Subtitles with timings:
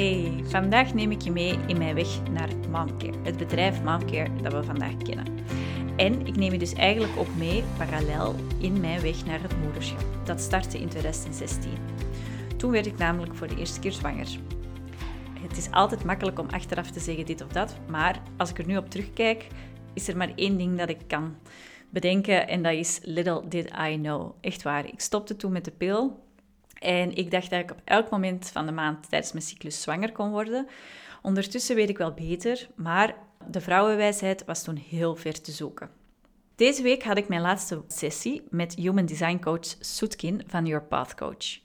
[0.00, 4.52] Hey, vandaag neem ik je mee in mijn weg naar Momcare, het bedrijf Momcare dat
[4.52, 5.26] we vandaag kennen.
[5.96, 10.04] En ik neem je dus eigenlijk ook mee parallel in mijn weg naar het moederschap.
[10.24, 11.70] Dat startte in 2016.
[12.56, 14.28] Toen werd ik namelijk voor de eerste keer zwanger.
[15.40, 18.66] Het is altijd makkelijk om achteraf te zeggen dit of dat, maar als ik er
[18.66, 19.46] nu op terugkijk,
[19.94, 21.36] is er maar één ding dat ik kan
[21.90, 24.32] bedenken en dat is little did I know.
[24.40, 26.28] Echt waar, ik stopte toen met de pil
[26.80, 30.12] en ik dacht dat ik op elk moment van de maand tijdens mijn cyclus zwanger
[30.12, 30.66] kon worden.
[31.22, 33.16] Ondertussen weet ik wel beter, maar
[33.50, 35.90] de vrouwenwijsheid was toen heel ver te zoeken.
[36.54, 41.14] Deze week had ik mijn laatste sessie met Human Design Coach Soetkin van Your Path
[41.14, 41.58] Coach.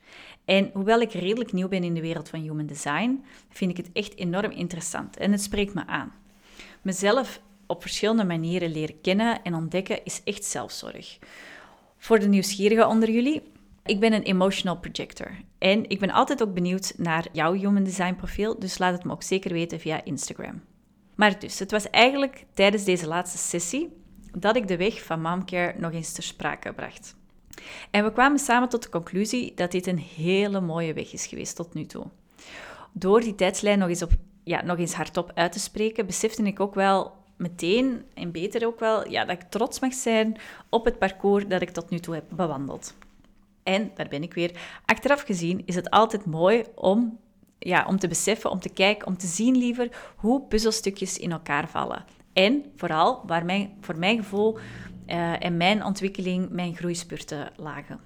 [0.46, 3.90] En hoewel ik redelijk nieuw ben in de wereld van Human Design, vind ik het
[3.94, 6.14] echt enorm interessant en het spreekt me aan.
[6.82, 11.18] Mezelf op verschillende manieren leren kennen en ontdekken is echt zelfzorg.
[11.98, 13.42] Voor de nieuwsgierigen onder jullie,
[13.86, 18.16] ik ben een emotional projector en ik ben altijd ook benieuwd naar jouw human design
[18.16, 20.62] profiel, dus laat het me ook zeker weten via Instagram.
[21.16, 23.90] Maar dus, het was eigenlijk tijdens deze laatste sessie
[24.32, 27.16] dat ik de weg van momcare nog eens ter sprake bracht.
[27.92, 31.56] En we kwamen samen tot de conclusie dat dit een hele mooie weg is geweest
[31.56, 32.06] tot nu toe.
[32.92, 34.12] Door die tijdslijn nog eens, op,
[34.44, 38.80] ja, nog eens hardop uit te spreken, besefte ik ook wel meteen, en beter ook
[38.80, 40.38] wel, ja, dat ik trots mag zijn
[40.70, 42.96] op het parcours dat ik tot nu toe heb bewandeld.
[43.66, 44.52] En, daar ben ik weer,
[44.86, 47.20] achteraf gezien is het altijd mooi om,
[47.60, 51.70] ja, om te beseffen, om te kijken, om te zien liever hoe puzzelstukjes in elkaar
[51.70, 52.06] vallen.
[52.34, 54.58] En vooral waar mijn, voor mijn gevoel
[55.08, 58.00] uh, en mijn ontwikkeling mijn groeispurten lagen.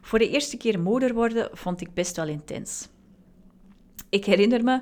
[0.00, 2.88] Voor de eerste keer moeder worden vond ik best wel intens.
[4.08, 4.80] Ik herinner me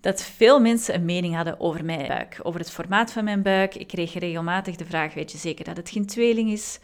[0.00, 3.74] dat veel mensen een mening hadden over mijn buik, over het formaat van mijn buik.
[3.74, 6.78] Ik kreeg regelmatig de vraag: weet je zeker dat het geen tweeling is?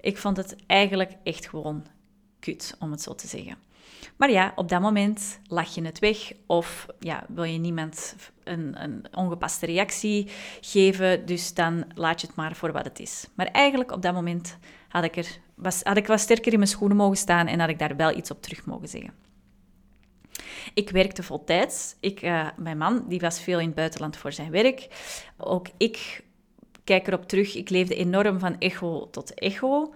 [0.00, 1.86] Ik vond het eigenlijk echt gewoon
[2.40, 3.56] kut, om het zo te zeggen.
[4.16, 8.82] Maar ja, op dat moment lach je het weg of ja, wil je niemand een,
[8.82, 13.26] een, ongepaste reactie geven, dus dan laat je het maar voor wat het is.
[13.34, 14.58] Maar eigenlijk op dat moment
[14.88, 17.68] had ik, er, was, had ik wat sterker in mijn schoenen mogen staan en had
[17.68, 19.12] ik daar wel iets op terug mogen zeggen.
[20.74, 21.96] Ik werkte voltijds.
[22.00, 24.88] Ik, uh, mijn man die was veel in het buitenland voor zijn werk.
[25.36, 26.24] Ook ik
[26.88, 29.94] kijk erop terug, ik leefde enorm van echo tot echo.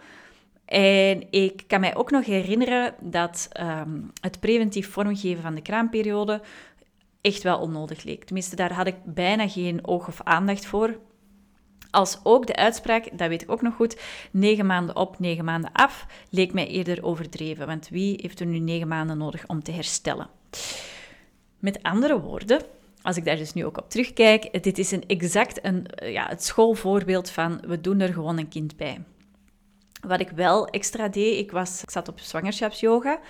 [0.64, 6.40] En ik kan mij ook nog herinneren dat ehm, het preventief vormgeven van de kraamperiode
[7.20, 8.24] echt wel onnodig leek.
[8.24, 10.98] Tenminste, daar had ik bijna geen oog of aandacht voor.
[11.90, 15.72] Als ook de uitspraak, dat weet ik ook nog goed, negen maanden op, negen maanden
[15.72, 17.66] af, leek mij eerder overdreven.
[17.66, 20.28] Want wie heeft er nu negen maanden nodig om te herstellen?
[21.58, 22.60] Met andere woorden,
[23.02, 26.44] als ik daar dus nu ook op terugkijk, dit is een exact een, ja, het
[26.44, 29.04] schoolvoorbeeld van we doen er gewoon een kind bij.
[30.06, 33.20] Wat ik wel extra deed, ik, was, ik zat op zwangerschapsyoga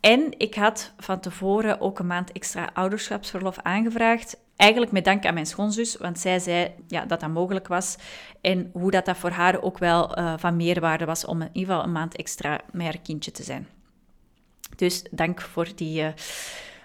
[0.00, 4.36] en ik had van tevoren ook een maand extra ouderschapsverlof aangevraagd.
[4.56, 7.96] Eigenlijk met dank aan mijn schoonzus, want zij zei ja, dat dat mogelijk was.
[8.40, 11.72] En hoe dat, dat voor haar ook wel uh, van meerwaarde was om in ieder
[11.72, 13.68] geval een maand extra met haar kindje te zijn.
[14.76, 16.08] Dus dank voor die, uh,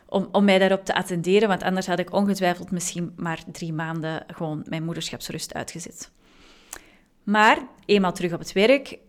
[0.09, 4.23] om, om mij daarop te attenderen, want anders had ik ongetwijfeld misschien maar drie maanden
[4.28, 6.12] gewoon mijn moederschapsrust uitgezet.
[7.23, 9.00] Maar eenmaal terug op het werk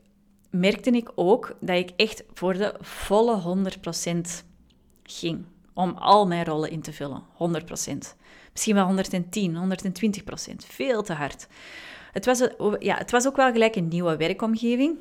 [0.51, 3.63] merkte ik ook dat ik echt voor de volle
[4.11, 4.21] 100%
[5.03, 5.45] ging.
[5.75, 7.23] Om al mijn rollen in te vullen.
[7.23, 7.27] 100%.
[8.53, 9.57] Misschien wel 110,
[10.53, 10.55] 120%.
[10.57, 11.47] Veel te hard.
[12.13, 12.49] Het was,
[12.79, 14.99] ja, het was ook wel gelijk een nieuwe werkomgeving.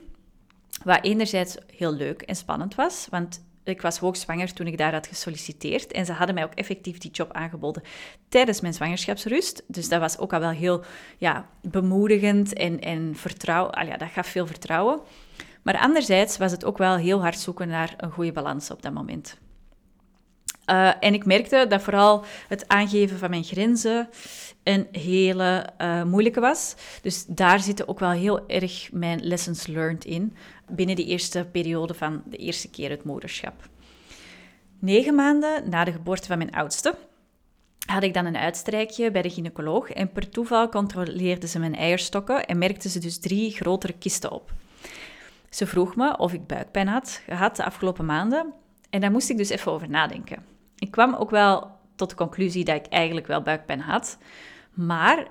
[0.84, 5.08] Wat enerzijds heel leuk en spannend was, want ik was hoogzwanger toen ik daar had
[5.08, 5.92] gesolliciteerd.
[5.92, 7.84] En ze hadden mij ook effectief die job aangeboden
[8.30, 9.64] tijdens mijn zwangerschapsrust.
[9.68, 10.84] Dus dat was ook al wel heel
[11.18, 13.86] ja, bemoedigend en, en vertrouwen.
[13.86, 15.00] Ja, dat gaf veel vertrouwen.
[15.62, 18.94] Maar anderzijds was het ook wel heel hard zoeken naar een goede balans op dat
[18.94, 19.38] moment.
[20.70, 24.10] Uh, en ik merkte dat vooral het aangeven van mijn grenzen
[24.64, 26.76] een hele uh, moeilijke was.
[27.02, 30.36] Dus daar zitten ook wel heel erg mijn lessons learned in
[30.70, 33.70] binnen die eerste periode van de eerste keer het moederschap.
[34.80, 36.96] Negen maanden na de geboorte van mijn oudste
[37.86, 42.46] had ik dan een uitstrijkje bij de gynaecoloog en per toeval controleerden ze mijn eierstokken
[42.46, 44.54] en merkten ze dus drie grotere kisten op.
[45.50, 48.54] Ze vroeg me of ik buikpijn had gehad de afgelopen maanden
[48.90, 50.57] en daar moest ik dus even over nadenken.
[50.80, 54.18] Ik kwam ook wel tot de conclusie dat ik eigenlijk wel buikpijn had,
[54.74, 55.28] maar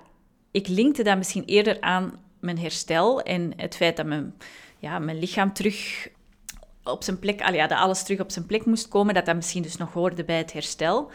[0.51, 4.35] ik linkte dat misschien eerder aan mijn herstel en het feit dat mijn,
[4.79, 6.09] ja, mijn lichaam terug
[6.85, 9.35] op zijn plek, al ja, dat alles terug op zijn plek moest komen, dat dat
[9.35, 11.11] misschien dus nog hoorde bij het herstel.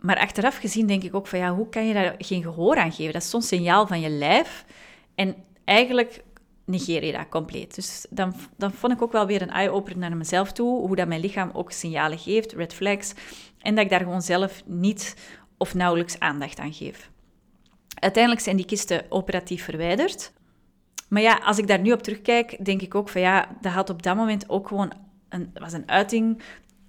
[0.00, 2.92] Maar achteraf gezien denk ik ook van ja, hoe kan je daar geen gehoor aan
[2.92, 3.12] geven?
[3.12, 4.64] Dat is zo'n signaal van je lijf.
[5.14, 6.22] En eigenlijk
[6.66, 7.74] negeer je dat compleet.
[7.74, 11.08] Dus dan, dan vond ik ook wel weer een eye-opener naar mezelf toe, hoe dat
[11.08, 13.12] mijn lichaam ook signalen geeft, red flags.
[13.58, 15.16] En dat ik daar gewoon zelf niet
[15.56, 17.10] of nauwelijks aandacht aan geef.
[17.94, 20.32] Uiteindelijk zijn die kisten operatief verwijderd.
[21.08, 23.90] Maar ja, als ik daar nu op terugkijk, denk ik ook van ja, dat had
[23.90, 24.92] op dat moment ook gewoon
[25.28, 26.42] een, was een uiting.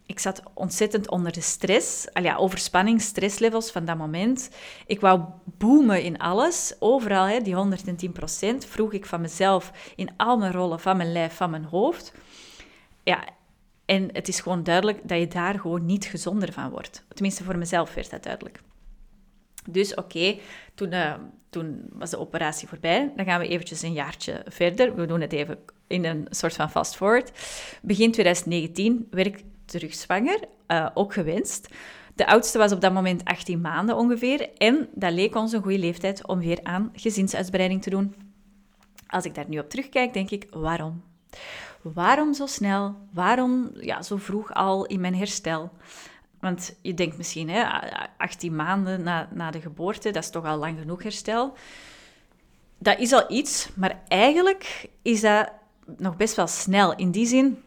[0.07, 4.49] Ik zat ontzettend onder de stress, al ja, overspanning, stresslevels van dat moment.
[4.85, 10.37] Ik wou boomen in alles, overal, hè, die 110% vroeg ik van mezelf in al
[10.37, 12.13] mijn rollen, van mijn lijf, van mijn hoofd.
[13.03, 13.23] Ja,
[13.85, 17.05] en het is gewoon duidelijk dat je daar gewoon niet gezonder van wordt.
[17.13, 18.61] Tenminste, voor mezelf werd dat duidelijk.
[19.69, 20.37] Dus oké,
[20.75, 21.13] toen, uh,
[21.49, 23.11] toen was de operatie voorbij.
[23.15, 24.95] Dan gaan we eventjes een jaartje verder.
[24.95, 25.57] We doen het even
[25.87, 27.31] in een soort van fast forward.
[27.81, 31.67] Begin 2019 werd ik terug zwanger, uh, ook gewenst.
[32.15, 34.49] De oudste was op dat moment 18 maanden ongeveer.
[34.57, 38.15] En dat leek ons een goede leeftijd om weer aan gezinsuitbreiding te doen.
[39.07, 41.03] Als ik daar nu op terugkijk, denk ik, waarom?
[41.81, 42.95] Waarom zo snel?
[43.13, 45.71] Waarom ja, zo vroeg al in mijn herstel?
[46.39, 47.63] Want je denkt misschien, hè,
[48.17, 51.53] 18 maanden na, na de geboorte, dat is toch al lang genoeg herstel.
[52.77, 55.51] Dat is al iets, maar eigenlijk is dat
[55.97, 56.95] nog best wel snel.
[56.95, 57.63] In die zin,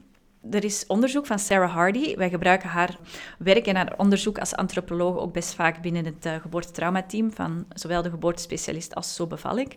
[0.50, 2.16] er is onderzoek van Sarah Hardy.
[2.16, 2.98] Wij gebruiken haar
[3.38, 8.02] werk en haar onderzoek als antropoloog ook best vaak binnen het uh, geboortetraumateam van zowel
[8.02, 9.76] de geboortespecialist als Zo beval ik.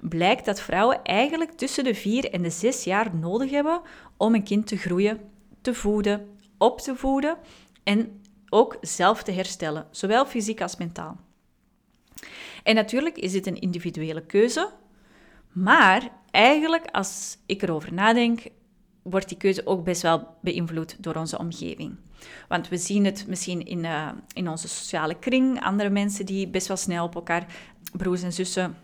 [0.00, 3.80] Blijkt dat vrouwen eigenlijk tussen de vier en de zes jaar nodig hebben
[4.16, 5.20] om een kind te groeien,
[5.60, 6.28] te voeden,
[6.58, 7.36] op te voeden
[7.84, 11.16] en ook zelf te herstellen, zowel fysiek als mentaal.
[12.62, 14.70] En natuurlijk is dit een individuele keuze,
[15.52, 18.42] maar eigenlijk als ik erover nadenk,
[19.04, 21.96] wordt die keuze ook best wel beïnvloed door onze omgeving.
[22.48, 26.68] Want we zien het misschien in, uh, in onze sociale kring, andere mensen die best
[26.68, 27.46] wel snel op elkaar,
[27.92, 28.76] broers en zussen,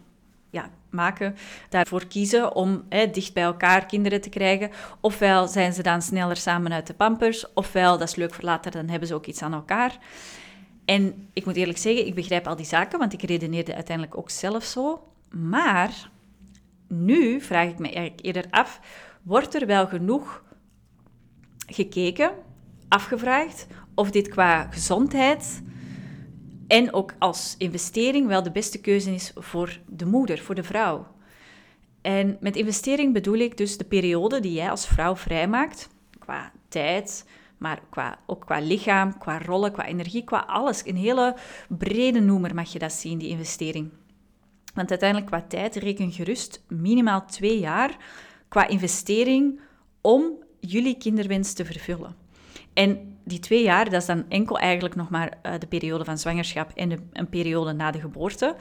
[0.50, 1.36] ja, maken,
[1.68, 4.70] daarvoor kiezen om hè, dicht bij elkaar kinderen te krijgen.
[5.00, 8.70] Ofwel zijn ze dan sneller samen uit de pampers, ofwel, dat is leuk voor later,
[8.70, 9.98] dan hebben ze ook iets aan elkaar.
[10.84, 14.30] En ik moet eerlijk zeggen, ik begrijp al die zaken, want ik redeneerde uiteindelijk ook
[14.30, 15.12] zelf zo.
[15.30, 16.10] Maar
[16.86, 18.80] nu vraag ik me eigenlijk eerder af,
[19.22, 20.44] wordt er wel genoeg
[21.66, 22.30] gekeken,
[22.88, 25.62] afgevraagd, of dit qua gezondheid
[26.70, 31.06] en ook als investering wel de beste keuze is voor de moeder, voor de vrouw.
[32.00, 35.88] En met investering bedoel ik dus de periode die jij als vrouw vrijmaakt,
[36.18, 37.26] qua tijd,
[37.58, 40.86] maar qua, ook qua lichaam, qua rollen, qua energie, qua alles.
[40.86, 41.36] Een hele
[41.68, 43.90] brede noemer mag je dat zien, die investering.
[44.74, 47.96] Want uiteindelijk qua tijd reken gerust minimaal twee jaar
[48.50, 49.60] qua investering
[50.00, 50.24] om
[50.60, 52.16] jullie kinderwens te vervullen.
[52.72, 56.18] En die twee jaar, dat is dan enkel eigenlijk nog maar uh, de periode van
[56.18, 58.56] zwangerschap en een periode na de geboorte.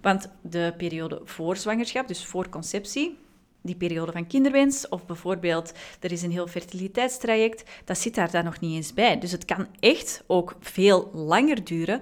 [0.00, 3.18] Want de periode voor zwangerschap, dus voor conceptie,
[3.62, 8.44] die periode van kinderwens, of bijvoorbeeld er is een heel fertiliteitstraject, dat zit daar dan
[8.44, 9.18] nog niet eens bij.
[9.18, 12.00] Dus het kan echt ook veel langer duren,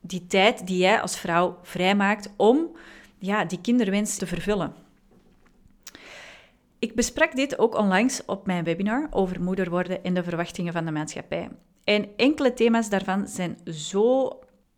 [0.00, 2.76] die tijd die jij als vrouw vrijmaakt om
[3.18, 4.87] ja, die kinderwens te vervullen.
[6.78, 10.84] Ik besprak dit ook onlangs op mijn webinar over moeder worden en de verwachtingen van
[10.84, 11.48] de maatschappij.
[11.84, 14.28] En enkele thema's daarvan zijn zo,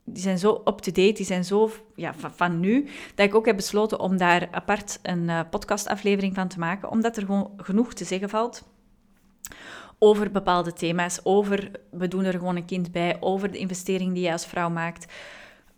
[0.04, 4.00] die zijn zo up-to-date, die zijn zo ja, van, nu, dat ik ook heb besloten
[4.00, 8.28] om daar apart een uh, podcastaflevering van te maken, omdat er gewoon genoeg te zeggen
[8.28, 8.62] valt
[10.02, 14.22] over bepaalde thema's, over we doen er gewoon een kind bij, over de investering die
[14.22, 15.12] je als vrouw maakt,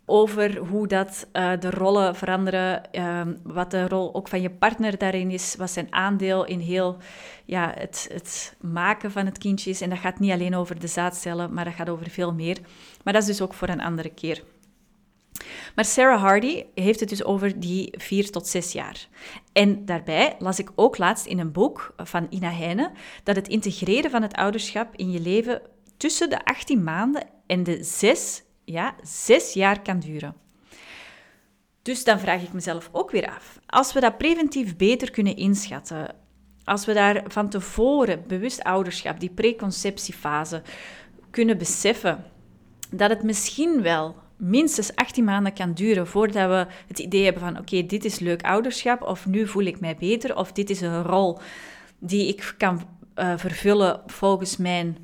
[0.05, 4.97] over hoe dat, uh, de rollen veranderen, ehm, wat de rol ook van je partner
[4.97, 6.97] daarin is, wat zijn aandeel in heel
[7.45, 9.81] ja, het, het maken van het kindje is.
[9.81, 12.57] En dat gaat niet alleen over de zaadcellen, maar dat gaat over veel meer.
[13.03, 14.43] Maar dat is dus ook voor een andere keer.
[15.75, 19.07] Maar Sarah Hardy heeft het dus over die vier tot zes jaar.
[19.53, 22.91] En daarbij las ik ook laatst in een boek van Ina Heine
[23.23, 25.61] dat het integreren van het ouderschap in je leven
[25.97, 30.35] tussen de 18 maanden en de zes ja, zes jaar kan duren.
[31.81, 36.15] Dus dan vraag ik mezelf ook weer af, als we dat preventief beter kunnen inschatten,
[36.63, 40.61] als we daar van tevoren bewust ouderschap, die preconceptiefase,
[41.29, 42.23] kunnen beseffen
[42.91, 47.57] dat het misschien wel minstens 18 maanden kan duren voordat we het idee hebben van
[47.57, 51.03] oké, dit is leuk ouderschap of nu voel ik mij beter of dit is een
[51.03, 51.39] rol
[51.99, 54.97] die ik kan uh, vervullen volgens mijn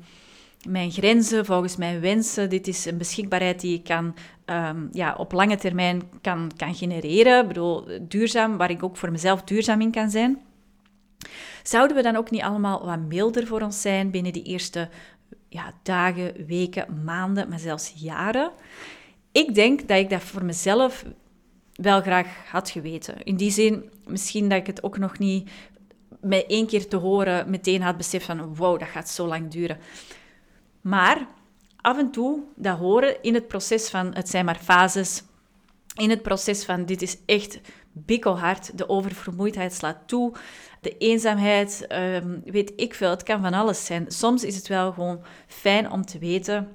[0.68, 2.50] mijn grenzen, volgens mijn wensen.
[2.50, 4.14] Dit is een beschikbaarheid die ik kan,
[4.46, 7.40] um, ja, op lange termijn kan, kan genereren.
[7.42, 10.38] Ik bedoel, duurzaam, waar ik ook voor mezelf duurzaam in kan zijn.
[11.62, 14.88] Zouden we dan ook niet allemaal wat milder voor ons zijn binnen die eerste
[15.48, 18.50] ja, dagen, weken, maanden, maar zelfs jaren?
[19.32, 21.04] Ik denk dat ik dat voor mezelf
[21.74, 23.22] wel graag had geweten.
[23.22, 25.50] In die zin, misschien dat ik het ook nog niet
[26.20, 29.78] met één keer te horen meteen had beseft van wow, dat gaat zo lang duren.
[30.80, 31.26] Maar
[31.76, 35.22] af en toe dat horen in het proces van, het zijn maar fases,
[35.94, 37.60] in het proces van dit is echt
[37.92, 40.32] bikkelhard, de oververmoeidheid slaat toe,
[40.80, 44.04] de eenzaamheid, ehm, weet ik veel, het kan van alles zijn.
[44.08, 46.72] Soms is het wel gewoon fijn om te weten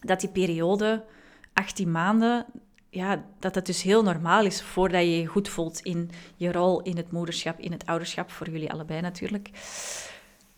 [0.00, 1.04] dat die periode,
[1.52, 2.46] 18 maanden,
[2.90, 6.82] ja, dat dat dus heel normaal is voordat je je goed voelt in je rol
[6.82, 9.50] in het moederschap, in het ouderschap, voor jullie allebei natuurlijk.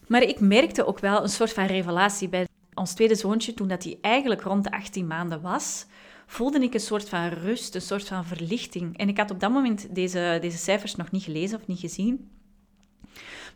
[0.06, 3.84] Maar ik merkte ook wel een soort van revelatie bij ons tweede zoontje, toen dat
[3.84, 5.86] hij eigenlijk rond de 18 maanden was,
[6.26, 8.98] voelde ik een soort van rust, een soort van verlichting.
[8.98, 12.30] En ik had op dat moment deze, deze cijfers nog niet gelezen of niet gezien.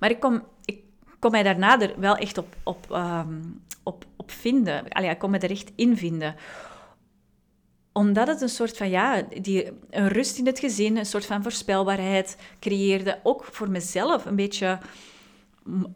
[0.00, 0.80] Maar ik kom, ik
[1.18, 3.40] kon mij daarna er wel echt op, op, ehm,
[3.82, 4.88] op, op vinden.
[4.88, 6.34] Allee, ik kon me er echt in vinden
[7.96, 11.42] omdat het een soort van, ja, die, een rust in het gezin, een soort van
[11.42, 13.20] voorspelbaarheid creëerde.
[13.22, 14.78] Ook voor mezelf een beetje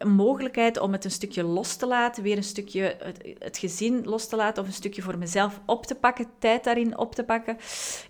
[0.04, 4.28] mogelijkheid om het een stukje los te laten, weer een stukje het, het, gezin los
[4.28, 7.56] te laten of een stukje voor mezelf op te pakken, tijd daarin op te pakken.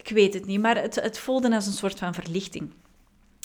[0.03, 2.73] Ik weet het niet, maar het, het voelde als een soort van verlichting.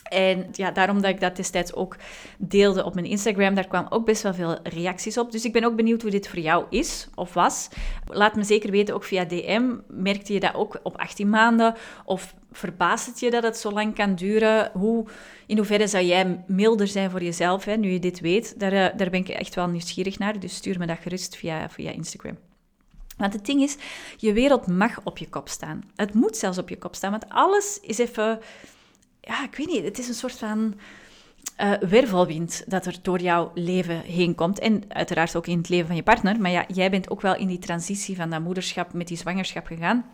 [0.10, 1.96] En ja, daarom dat ik dat destijds ook
[2.38, 5.32] deelde op mijn Instagram, daar kwamen ook best wel veel reacties op.
[5.32, 7.70] Dus ik ben ook benieuwd hoe dit voor jou is of was.
[8.06, 9.74] Laat me zeker weten, ook via DM.
[9.88, 11.76] Merkte je dat ook op 18 maanden?
[12.06, 14.72] Of verbaast het je dat het zo lang kan duren?
[14.74, 15.06] Hoe,
[15.46, 18.60] in hoeverre zou jij milder zijn voor jezelf, hè, nu je dit weet?
[18.60, 20.40] Daar, eh, daar ben ik echt wel nieuwsgierig naar.
[20.40, 22.38] Dus stuur me dat gerust via, via Instagram.
[23.18, 23.78] Want het ding is,
[24.18, 25.84] je wereld mag op je kop staan.
[25.96, 28.40] Het moet zelfs op je kop staan, want alles is even
[29.26, 30.74] ja, ik weet niet, het is een soort van
[31.62, 34.60] uh, wervelwind dat er door jouw leven heen komt.
[34.60, 36.40] En uiteraard ook in het leven van je partner.
[36.40, 39.66] Maar ja, jij bent ook wel in die transitie van dat moederschap met die zwangerschap
[39.66, 40.06] gegaan.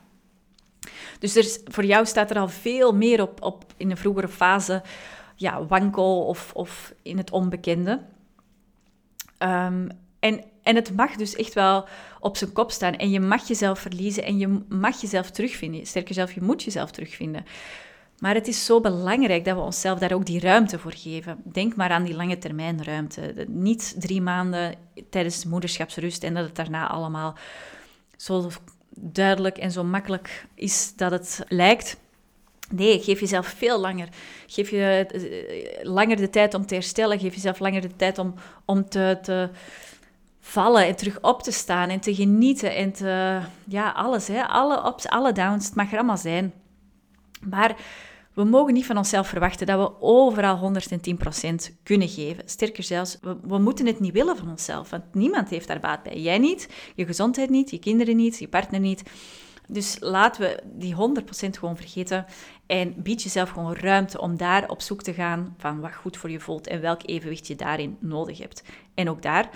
[1.19, 4.81] Dus er voor jou staat er al veel meer op, op in een vroegere fase
[5.35, 8.01] ja, wankel of, of in het onbekende.
[9.39, 9.87] Um,
[10.19, 11.87] en, en het mag dus echt wel
[12.19, 12.95] op zijn kop staan.
[12.95, 15.85] En je mag jezelf verliezen en je mag jezelf terugvinden.
[15.85, 17.45] Sterker zelf, je moet jezelf terugvinden.
[18.19, 21.41] Maar het is zo belangrijk dat we onszelf daar ook die ruimte voor geven.
[21.43, 23.45] Denk maar aan die lange termijn ruimte.
[23.47, 24.75] Niet drie maanden
[25.09, 27.37] tijdens moederschapsrust en dat het daarna allemaal
[28.17, 28.49] zo
[29.01, 31.97] duidelijk en zo makkelijk is dat het lijkt.
[32.69, 34.07] Nee, geef jezelf veel langer.
[34.47, 37.19] Geef je eh, langer de tijd om te herstellen.
[37.19, 38.33] Geef jezelf langer de tijd om,
[38.65, 39.49] om te, te
[40.39, 43.39] vallen en terug op te staan en te genieten en te...
[43.67, 44.47] Ja, alles, hè.
[44.47, 45.65] Alle ups, alle downs.
[45.65, 46.53] Het mag er allemaal zijn.
[47.49, 47.75] Maar
[48.33, 52.43] we mogen niet van onszelf verwachten dat we overal 110% kunnen geven.
[52.45, 56.03] Sterker zelfs, we, we, moeten het niet willen van onszelf, want niemand heeft daar baat
[56.03, 56.21] bij.
[56.21, 59.03] Jij niet, je gezondheid niet, je kinderen niet, je partner niet.
[59.67, 60.97] Dus laten we die 100%
[61.59, 62.25] gewoon vergeten
[62.65, 66.29] en bied jezelf gewoon ruimte om daar op zoek te gaan van wat goed voor
[66.29, 68.63] je voelt en welk evenwicht je daarin nodig hebt.
[68.93, 69.49] En ook daar,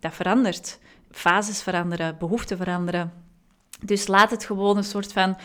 [0.00, 0.78] dat verandert.
[1.10, 3.12] Fases veranderen, behoeften veranderen.
[3.84, 5.36] Dus laat het gewoon een soort van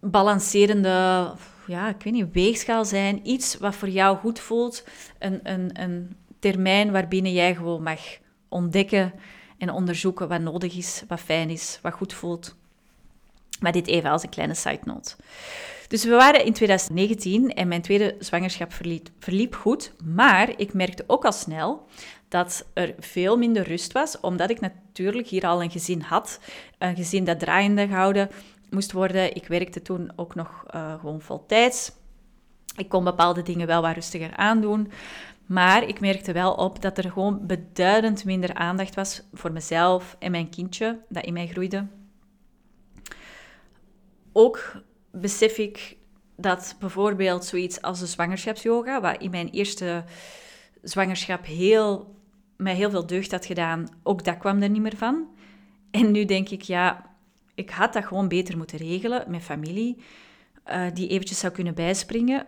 [0.00, 1.32] balancerende,
[1.66, 3.28] ja, ik weet niet, weegschaal zijn.
[3.28, 4.84] Iets wat voor jou goed voelt.
[5.18, 8.00] Een, een, een termijn waarbinnen jij gewoon mag
[8.48, 9.12] ontdekken
[9.58, 12.56] en onderzoeken wat nodig is, wat fijn is, wat goed voelt.
[13.60, 15.14] Maar dit even als een kleine side note.
[15.88, 19.92] Dus we waren in 2019 en mijn tweede zwangerschap verliep, verliep goed.
[20.04, 21.86] Maar ik merkte ook al snel
[22.28, 26.40] dat er veel minder rust was, omdat ik natuurlijk hier al een gezin had.
[26.78, 28.30] Een gezin dat draaiende gehouden
[28.70, 29.34] moest worden.
[29.34, 31.92] Ik werkte toen ook nog uh, gewoon voltijds.
[32.76, 34.90] Ik kon bepaalde dingen wel wat rustiger aandoen.
[35.46, 40.30] Maar ik merkte wel op dat er gewoon beduidend minder aandacht was voor mezelf en
[40.30, 41.86] mijn kindje dat in mij groeide.
[44.32, 45.96] Ook besef ik
[46.36, 50.04] dat bijvoorbeeld zoiets als de zwangerschapsyoga, wat in mijn eerste
[50.82, 52.14] zwangerschap heel,
[52.56, 55.26] mij heel veel deugd had gedaan, ook dat kwam er niet meer van.
[55.90, 57.09] En nu denk ik, ja,
[57.54, 59.96] ik had dat gewoon beter moeten regelen met familie,
[60.68, 62.46] uh, die eventjes zou kunnen bijspringen.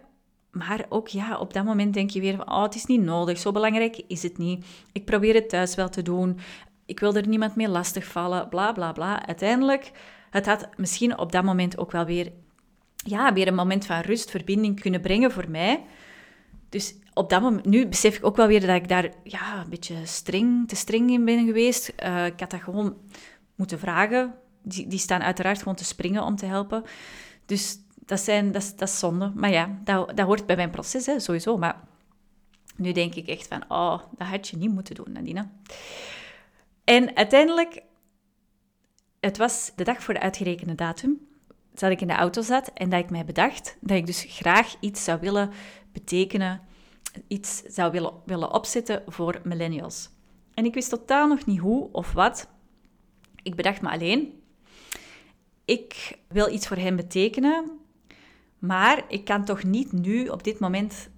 [0.50, 3.38] Maar ook ja, op dat moment denk je weer van, oh, het is niet nodig,
[3.38, 4.64] zo belangrijk is het niet.
[4.92, 6.38] Ik probeer het thuis wel te doen.
[6.86, 9.26] Ik wil er niemand mee lastigvallen, bla bla bla.
[9.26, 9.90] Uiteindelijk,
[10.30, 12.32] het had misschien op dat moment ook wel weer,
[12.94, 15.84] ja, weer een moment van rust, verbinding kunnen brengen voor mij.
[16.68, 19.70] Dus op dat moment, nu besef ik ook wel weer dat ik daar ja, een
[19.70, 21.92] beetje streng, te streng in ben geweest.
[22.04, 22.96] Uh, ik had dat gewoon
[23.54, 26.84] moeten vragen die, die staan uiteraard gewoon te springen om te helpen.
[27.46, 29.32] Dus dat, zijn, dat, dat is zonde.
[29.34, 31.58] Maar ja, dat, dat hoort bij mijn proces, hè, sowieso.
[31.58, 31.80] Maar
[32.76, 35.48] nu denk ik echt van, oh, dat had je niet moeten doen, Nadine.
[36.84, 37.82] En uiteindelijk,
[39.20, 41.26] het was de dag voor de uitgerekende datum,
[41.74, 44.74] dat ik in de auto zat en dat ik mij bedacht dat ik dus graag
[44.80, 45.50] iets zou willen
[45.92, 46.60] betekenen,
[47.26, 50.10] iets zou willen, willen opzetten voor millennials.
[50.54, 52.48] En ik wist totaal nog niet hoe of wat,
[53.42, 54.41] Ik bedacht me alleen,
[55.72, 57.78] ik wil iets voor hem betekenen,
[58.58, 61.10] maar ik kan toch niet nu op dit moment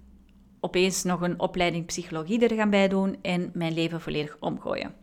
[0.59, 4.93] opeens nog een opleiding psychologie er gaan bij doen en mijn leven volledig omgooien.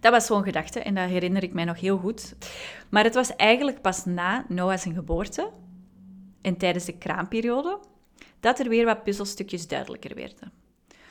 [0.00, 2.36] Dat was zo'n gedachte en dat herinner ik mij nog heel goed.
[2.88, 5.50] Maar het was eigenlijk pas na Noah's geboorte
[6.42, 7.78] en tijdens de kraamperiode
[8.40, 10.52] dat er weer wat puzzelstukjes duidelijker werden.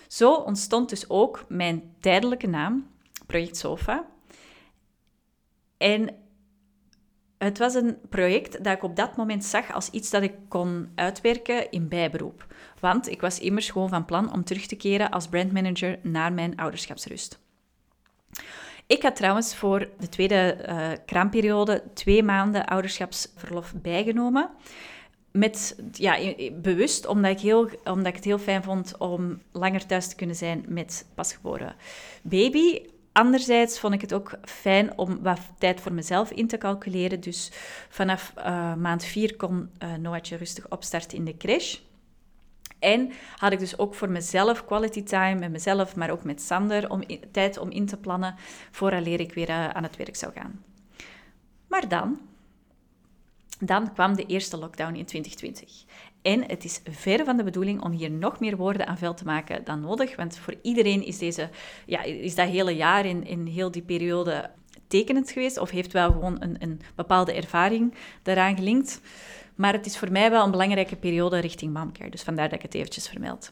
[0.08, 2.88] Zo ontstond dus ook mijn tijdelijke naam,
[3.26, 4.06] Project Sofa.
[5.78, 6.23] En
[7.44, 10.92] het was een project dat ik op dat moment zag als iets dat ik kon
[10.96, 12.48] uitwerken in bijberoep.
[12.80, 16.56] Want ik was immers gewoon van plan om terug te keren als brandmanager naar mijn
[16.56, 17.40] ouderschapsrust.
[18.88, 24.50] Ik had trouwens voor de tweede uh, kraamperiode twee maanden ouderschapsverlof bijgenomen.
[25.32, 30.08] Met, ja, bewust, omdat ik, heel, omdat ik het heel fijn vond om langer thuis
[30.08, 31.76] te kunnen zijn met pasgeboren
[32.22, 32.82] baby.
[33.14, 37.20] Anderzijds vond ik het ook fijn om wat tijd voor mezelf in te calculeren.
[37.20, 37.52] Dus
[37.90, 41.78] vanaf uh, maand vier kon uh, Noatje rustig opstarten in de crash.
[42.80, 46.90] En had ik dus ook voor mezelf quality time met mezelf, maar ook met Sander,
[46.90, 48.36] om tijd om in te plannen
[48.72, 50.64] vooraleer ik weer uh, aan het werk zou gaan.
[51.68, 52.20] Maar dan,
[53.60, 55.86] dan kwam de eerste lockdown in 2020.
[56.24, 59.26] En het is ver van de bedoeling om hier nog meer woorden aan vuil te
[59.26, 61.50] maken dan nodig, want voor iedereen is, deze,
[61.86, 64.50] ja, is dat hele jaar in, in heel die periode
[64.88, 69.02] tekenend geweest, of heeft wel gewoon een, een bepaalde ervaring daaraan gelinkt.
[69.56, 72.64] Maar het is voor mij wel een belangrijke periode richting momcare, dus vandaar dat ik
[72.66, 73.52] het eventjes vermeld.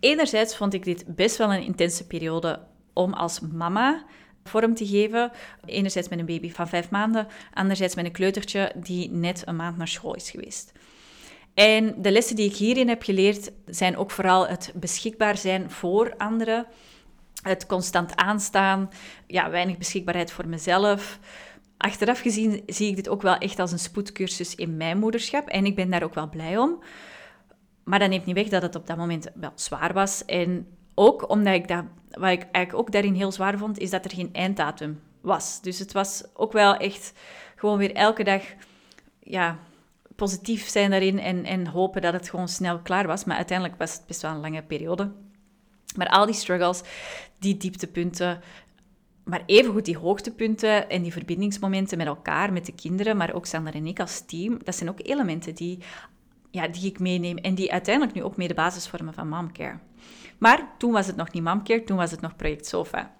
[0.00, 2.60] Enerzijds vond ik dit best wel een intense periode
[2.92, 4.04] om als mama
[4.44, 5.30] vorm te geven.
[5.64, 9.76] Enerzijds met een baby van vijf maanden, anderzijds met een kleutertje die net een maand
[9.76, 10.72] naar school is geweest.
[11.60, 16.14] En de lessen die ik hierin heb geleerd zijn ook vooral het beschikbaar zijn voor
[16.16, 16.66] anderen,
[17.42, 18.90] het constant aanstaan,
[19.26, 21.18] ja, weinig beschikbaarheid voor mezelf.
[21.76, 25.64] Achteraf gezien zie ik dit ook wel echt als een spoedcursus in mijn moederschap en
[25.64, 26.82] ik ben daar ook wel blij om.
[27.84, 30.24] Maar dat neemt niet weg dat het op dat moment wel zwaar was.
[30.24, 34.04] En ook omdat ik dat, wat ik eigenlijk ook daarin heel zwaar vond, is dat
[34.04, 35.60] er geen einddatum was.
[35.62, 37.12] Dus het was ook wel echt
[37.56, 38.42] gewoon weer elke dag
[39.20, 39.58] ja,
[40.20, 43.24] positief zijn daarin en, en hopen dat het gewoon snel klaar was.
[43.24, 45.12] Maar uiteindelijk was het best wel een lange periode.
[45.96, 46.82] Maar al die struggles,
[47.38, 48.40] die dieptepunten,
[49.24, 53.74] maar evengoed die hoogtepunten en die verbindingsmomenten met elkaar, met de kinderen, maar ook Sander
[53.74, 55.78] en ik als team, dat zijn ook elementen die,
[56.50, 59.78] ja, die ik meeneem en die uiteindelijk nu ook mee de basis vormen van Momcare.
[60.38, 63.19] Maar toen was het nog niet Momcare, toen was het nog Project Sofa.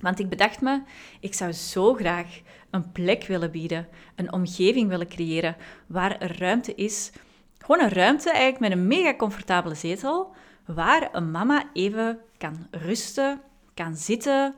[0.00, 0.82] Want ik bedacht me,
[1.20, 5.56] ik zou zo graag een plek willen bieden, een omgeving willen creëren
[5.86, 7.12] waar er ruimte is.
[7.58, 13.40] Gewoon een ruimte eigenlijk met een mega comfortabele zetel, waar een mama even kan rusten,
[13.74, 14.54] kan zitten,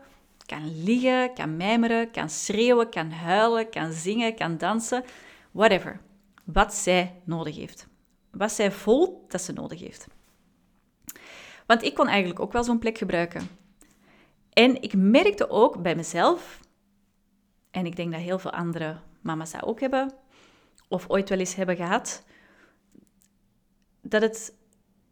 [0.47, 5.05] kan liggen, kan mijmeren, kan schreeuwen, kan huilen, kan zingen, kan dansen,
[5.51, 6.01] whatever.
[6.45, 7.87] Wat zij nodig heeft.
[8.31, 10.07] Wat zij voelt dat ze nodig heeft.
[11.67, 13.49] Want ik kon eigenlijk ook wel zo'n plek gebruiken.
[14.59, 16.61] En ik merkte ook bij mezelf,
[17.71, 20.13] en ik denk dat heel veel andere mama's dat ook hebben,
[20.89, 22.25] of ooit wel eens hebben gehad,
[24.03, 24.55] dat het.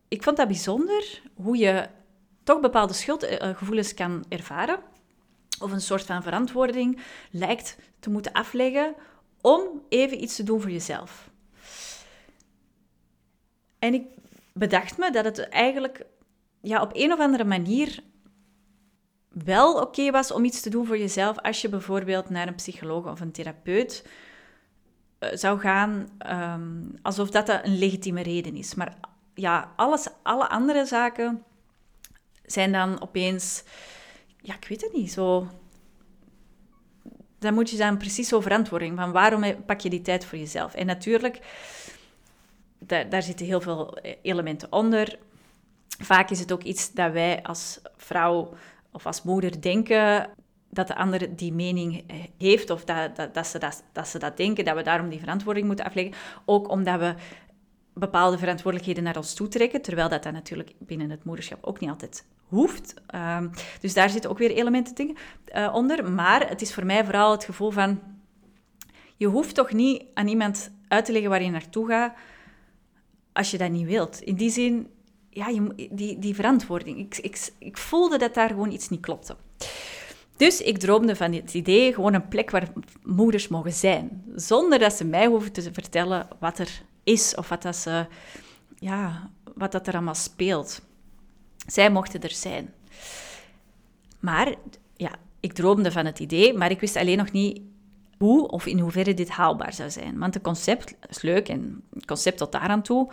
[0.08, 1.88] Ik vond dat bijzonder hoe je
[2.42, 4.78] toch bepaalde schuldgevoelens kan ervaren,
[5.60, 8.94] of een soort van verantwoording lijkt te moeten afleggen
[9.40, 11.30] om even iets te doen voor jezelf.
[13.78, 14.06] En ik
[14.52, 16.06] bedacht me dat het eigenlijk
[16.60, 18.02] ja, op een of andere manier
[19.44, 23.06] wel oké was om iets te doen voor jezelf als je bijvoorbeeld naar een psycholoog
[23.06, 24.06] of een therapeut
[25.18, 28.74] eh, zou gaan, ehm, alsof dat een legitieme reden is.
[28.74, 28.96] Maar
[29.34, 31.42] ja, alles, alle andere zaken
[32.46, 33.62] zijn dan opeens,
[34.40, 35.46] ja, ik weet het niet, zo...
[37.38, 40.74] Dan moet je dan precies zo verantwoording van waarom pak je die tijd voor jezelf.
[40.74, 41.40] En natuurlijk,
[42.78, 45.18] daar, daar zitten heel veel elementen onder.
[45.88, 48.54] Vaak is het ook iets dat wij als vrouw
[48.96, 50.30] of als moeder denken
[50.70, 52.04] dat de ander die mening
[52.38, 55.18] heeft of dat, dat, dat, ze dat, dat ze dat denken, dat we daarom die
[55.18, 56.14] verantwoording moeten afleggen.
[56.44, 57.14] Ook omdat we
[57.94, 61.90] bepaalde verantwoordelijkheden naar ons toe trekken, terwijl dat, dat natuurlijk binnen het moederschap ook niet
[61.90, 62.94] altijd hoeft.
[63.14, 65.16] Um, dus daar zitten ook weer elementen dingen,
[65.54, 66.10] uh, onder.
[66.10, 68.00] Maar het is voor mij vooral het gevoel van,
[69.16, 72.14] je hoeft toch niet aan iemand uit te leggen waar je naartoe gaat,
[73.32, 74.20] als je dat niet wilt.
[74.20, 74.90] In die zin,
[75.36, 76.98] ja, je, die, die verantwoording.
[76.98, 79.36] Ik, ik, ik voelde dat daar gewoon iets niet klopte.
[80.36, 82.72] Dus ik droomde van het idee, gewoon een plek waar
[83.02, 84.24] moeders mogen zijn.
[84.34, 88.06] Zonder dat ze mij hoeven te vertellen wat er is of wat, dat ze,
[88.78, 90.82] ja, wat dat er allemaal speelt.
[91.66, 92.74] Zij mochten er zijn.
[94.20, 94.54] Maar
[94.96, 97.60] ja, ik droomde van het idee, maar ik wist alleen nog niet
[98.18, 100.18] hoe of in hoeverre dit haalbaar zou zijn.
[100.18, 103.12] Want het concept is leuk en het concept tot daar aan toe.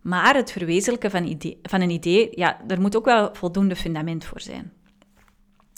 [0.00, 4.24] Maar het verwezenlijken van, idee, van een idee, ja, daar moet ook wel voldoende fundament
[4.24, 4.72] voor zijn.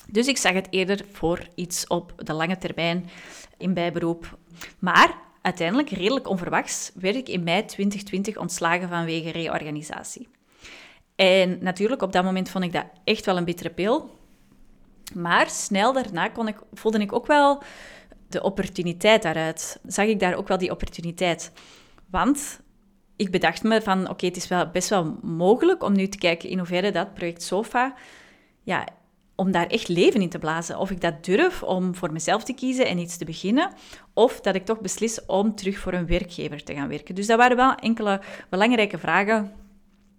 [0.08, 3.10] Dus ik zag het eerder voor iets op de lange termijn
[3.58, 4.38] in bijberoep.
[4.78, 10.28] Maar uiteindelijk, redelijk onverwachts, werd ik in mei 2020 ontslagen vanwege reorganisatie.
[11.14, 14.10] En natuurlijk, op dat moment vond ik dat echt wel een bittere pil.
[15.14, 17.62] Maar snel daarna kon ik, voelde ik ook wel
[18.28, 19.80] de opportuniteit daaruit.
[19.86, 21.52] Zag ik daar ook wel die opportuniteit.
[22.10, 22.60] Want
[23.16, 26.48] ik bedacht me van, oké, het is wel best wel mogelijk om nu te kijken
[26.48, 27.94] in hoeverre dat project SOFA,
[28.62, 28.86] ja,
[29.34, 30.78] om daar echt leven in te blazen.
[30.78, 33.72] Of ik dat durf om voor mezelf te kiezen en iets te beginnen,
[34.14, 37.14] of dat ik toch beslis om terug voor een werkgever te gaan werken.
[37.14, 39.52] Dus dat waren wel enkele belangrijke vragen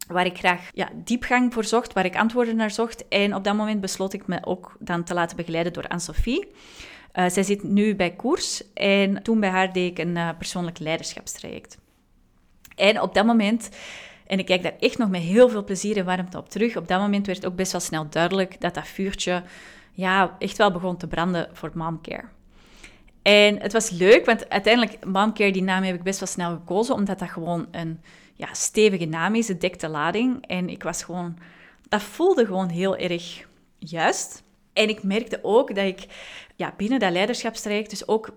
[0.07, 3.07] waar ik graag ja, diepgang voor zocht, waar ik antwoorden naar zocht.
[3.07, 6.47] En op dat moment besloot ik me ook dan te laten begeleiden door Anne-Sophie.
[7.13, 10.79] Uh, zij zit nu bij Koers en toen bij haar deed ik een uh, persoonlijk
[10.79, 11.77] leiderschapstraject.
[12.75, 13.69] En op dat moment,
[14.27, 16.87] en ik kijk daar echt nog met heel veel plezier en warmte op terug, op
[16.87, 19.43] dat moment werd ook best wel snel duidelijk dat dat vuurtje
[19.91, 22.23] ja, echt wel begon te branden voor momcare.
[23.21, 26.95] En het was leuk, want uiteindelijk, momcare, die naam heb ik best wel snel gekozen,
[26.95, 27.99] omdat dat gewoon een
[28.33, 30.45] ja, stevige naam is, het dekte lading.
[30.47, 31.37] En ik was gewoon,
[31.89, 34.43] dat voelde gewoon heel erg juist.
[34.73, 36.05] En ik merkte ook dat ik
[36.55, 38.35] ja, binnen dat leiderschapstraject dus ook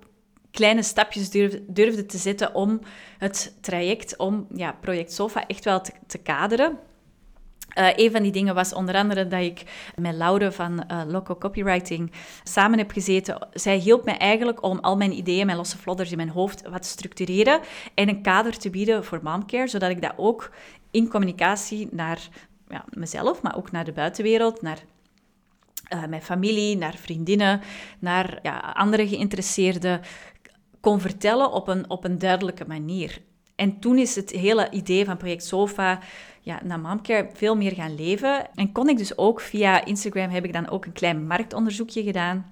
[0.56, 1.30] kleine stapjes
[1.66, 2.80] durfde, te zetten om
[3.18, 6.78] het traject, om ja, project SOFA echt wel te, kaderen.
[7.78, 9.62] Uh, een van die dingen was onder andere dat ik
[9.96, 12.12] met Laure van uh, Loco Copywriting
[12.44, 13.48] samen heb gezeten.
[13.52, 16.82] Zij hielp mij eigenlijk om al mijn ideeën, mijn losse vlodders in mijn hoofd wat
[16.82, 17.60] te structureren
[17.94, 20.50] en een kader te bieden voor momcare, zodat ik dat ook
[20.90, 22.28] in communicatie naar
[22.68, 24.78] ja, mezelf, maar ook naar de buitenwereld, naar
[25.94, 27.60] uh, mijn familie, naar vriendinnen,
[27.98, 30.00] naar ja, andere geïnteresseerden
[30.86, 33.20] kon vertellen op een, op een duidelijke manier.
[33.56, 35.98] En toen is het hele idee van project Sofa
[36.40, 38.54] ja, naar Momcare veel meer gaan leven.
[38.54, 42.46] En kon ik dus ook via Instagram heb ik dan ook een klein marktonderzoekje gedaan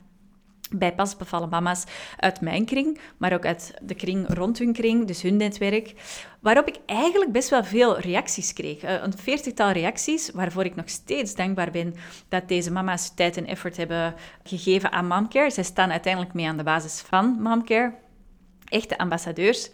[0.70, 1.84] bij pas bevallen mama's
[2.16, 5.94] uit mijn kring, maar ook uit de kring rond hun kring, dus hun netwerk,
[6.40, 8.82] waarop ik eigenlijk best wel veel reacties kreeg.
[8.82, 11.94] Eh, een veertigtal reacties, waarvoor ik nog steeds dankbaar ben
[12.28, 15.50] dat deze mama's tijd en effort hebben gegeven aan Momcare.
[15.50, 18.02] Zij staan uiteindelijk mee aan de basis van Momcare,
[18.64, 19.70] echte ambassadeurs.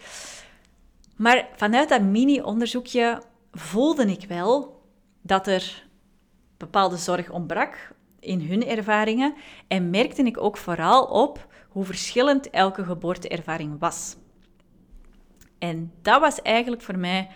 [1.16, 3.22] Maar vanuit dat mini-onderzoekje
[3.52, 4.82] voelde ik wel
[5.22, 5.84] dat er
[6.56, 9.34] bepaalde zorg ontbrak in hun ervaringen
[9.68, 14.16] en merkte ik ook vooral op hoe verschillend elke geboorteervaring was.
[15.58, 17.28] En dat was eigenlijk voor mij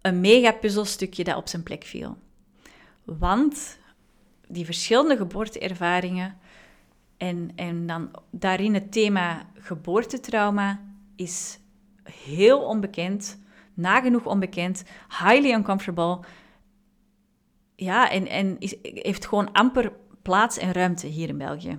[0.00, 2.16] een mega puzzelstukje dat op zijn plek viel.
[3.04, 3.78] Want
[4.48, 6.38] die verschillende geboorteervaringen
[7.24, 10.80] en, en dan daarin het thema geboortetrauma
[11.16, 11.58] is
[12.02, 13.38] heel onbekend,
[13.74, 16.18] nagenoeg onbekend, highly uncomfortable.
[17.76, 21.78] Ja, en, en is, heeft gewoon amper plaats en ruimte hier in België.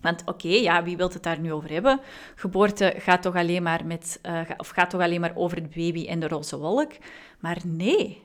[0.00, 2.00] Want oké, ja, wie wil het daar nu over hebben?
[2.34, 6.06] Geboorte gaat toch alleen maar, met, uh, of gaat toch alleen maar over het baby
[6.06, 6.92] en de roze wolk?
[7.40, 8.22] Maar nee,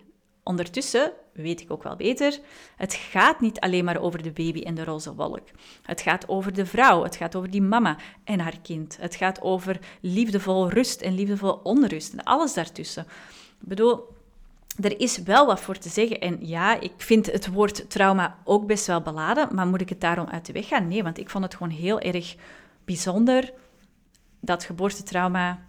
[0.48, 2.40] Ondertussen weet ik ook wel beter,
[2.76, 5.48] het gaat niet alleen maar over de baby en de roze wolk.
[5.82, 8.98] Het gaat over de vrouw, het gaat over die mama en haar kind.
[9.00, 13.04] Het gaat over liefdevol rust en liefdevol onrust en alles daartussen.
[13.62, 14.08] Ik bedoel,
[14.82, 16.20] er is wel wat voor te zeggen.
[16.20, 20.02] En ja, ik vind het woord trauma ook best wel beladen, maar moet ik het
[20.02, 20.88] daarom uit de weg gaan?
[20.88, 22.36] Nee, want ik vond het gewoon heel erg
[22.86, 23.54] bijzonder
[24.40, 25.60] dat geboortetrauma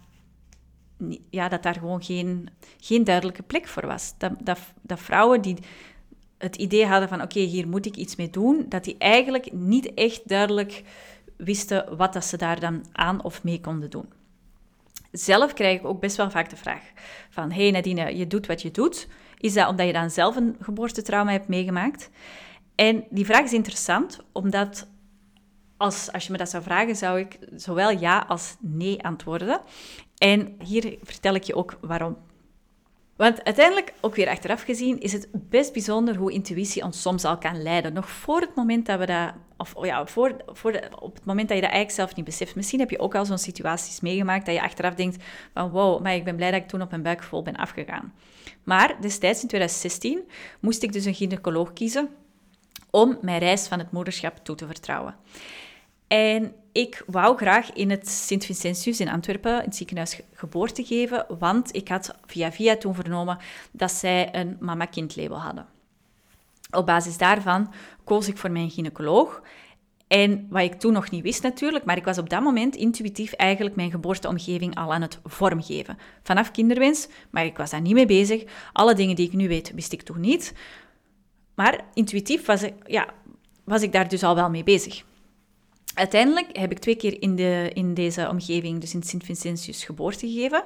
[1.29, 4.13] ja, dat daar gewoon geen, geen duidelijke plek voor was.
[4.17, 5.57] Dat, dat, dat vrouwen die
[6.37, 9.93] het idee hadden van oké, hier moet ik iets mee doen, dat die eigenlijk niet
[9.93, 10.83] echt duidelijk
[11.37, 14.05] wisten wat dat ze daar dan aan of mee konden doen.
[15.11, 16.83] Zelf krijg ik ook best wel vaak de vraag
[17.29, 19.07] van hey Nadine, je doet wat je doet.
[19.37, 22.09] Is dat omdat je dan zelf een geboortetrauma hebt meegemaakt?
[22.75, 24.87] En die vraag is interessant, omdat
[25.77, 29.61] als, als je me dat zou vragen, zou ik zowel ja als nee antwoorden.
[30.19, 32.17] En hier vertel ik je ook waarom.
[33.15, 37.37] Want uiteindelijk, ook weer achteraf gezien, is het best bijzonder hoe intuïtie ons soms al
[37.37, 37.93] kan leiden.
[37.93, 41.47] Nog voor het moment dat we dat, of oh ja, voor, voor op het moment
[41.47, 42.55] dat je dat eigenlijk zelf niet beseft.
[42.55, 46.15] Misschien heb je ook al zo'n situaties meegemaakt dat je achteraf denkt van wow, maar
[46.15, 48.13] ik ben blij dat ik toen op mijn buik vol ben afgegaan.
[48.63, 50.21] Maar destijds in 2016
[50.59, 52.09] moest ik dus een gynaecoloog kiezen
[52.89, 55.15] om mijn reis van het moederschap toe te vertrouwen.
[56.09, 61.75] En ik wou graag in het Sint-Vincentius in Antwerpen, in het ziekenhuis, geboorte geven, want
[61.75, 63.37] ik had via via toen vernomen
[63.71, 65.65] dat zij een mama-kind label hadden.
[66.71, 69.41] Op basis daarvan koos ik voor mijn gynaecoloog
[70.07, 73.33] En wat ik toen nog niet wist natuurlijk, maar ik was op dat moment intuïtief
[73.33, 75.97] eigenlijk mijn geboorteomgeving al aan het vormgeven.
[76.23, 78.43] Vanaf kinderwens, maar ik was daar niet mee bezig.
[78.73, 80.53] Alle dingen die ik nu weet, wist ik toen niet.
[81.55, 83.07] Maar intuïtief was ik, ja,
[83.63, 85.03] was ik daar dus al wel mee bezig.
[85.93, 90.63] Uiteindelijk heb ik twee keer in, de, in deze omgeving, dus in Sint-Vincentius, geboorte gegeven.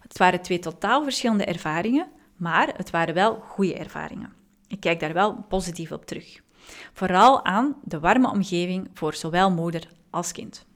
[0.00, 4.32] Het waren twee totaal verschillende ervaringen, maar het waren wel goede ervaringen.
[4.68, 6.40] Ik kijk daar wel positief op terug.
[6.92, 10.66] Vooral aan de warme omgeving voor zowel moeder als kind.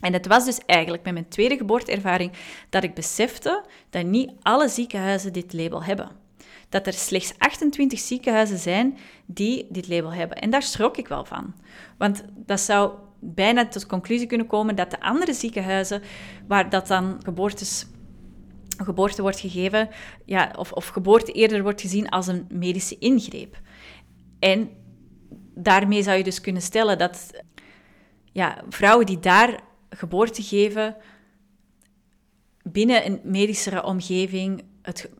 [0.00, 2.32] En het was dus eigenlijk met mijn tweede geboorteervaring
[2.68, 6.10] dat ik besefte dat niet alle ziekenhuizen dit label hebben.
[6.68, 10.36] Dat er slechts 28 ziekenhuizen zijn die dit label hebben.
[10.36, 11.54] En daar schrok ik wel van.
[11.98, 16.02] Want dat zou bijna tot conclusie kunnen komen dat de andere ziekenhuizen,
[16.46, 17.86] waar dat dan geboortes
[18.84, 19.88] geboorte wordt gegeven,
[20.24, 23.60] ja, of, of geboorte eerder wordt gezien als een medische ingreep.
[24.38, 24.70] En
[25.54, 27.30] daarmee zou je dus kunnen stellen dat
[28.32, 30.96] ja, vrouwen die daar geboorte geven,
[32.62, 35.10] binnen een medischere omgeving het,